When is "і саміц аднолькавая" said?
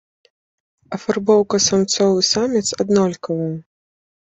2.25-3.51